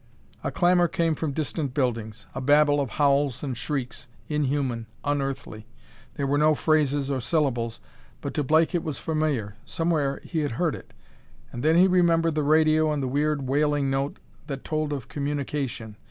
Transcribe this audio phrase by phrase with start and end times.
[0.43, 5.67] A clamor came from distant buildings, a babel of howls and shrieks, inhuman, unearthly.
[6.15, 7.79] There were no phrases or syllables,
[8.19, 9.57] but to Blake it was familiar...
[9.63, 10.93] somewhere he had heard it...
[11.51, 14.17] and then he remembered the radio and the weird wailing note
[14.47, 15.97] that told of communication.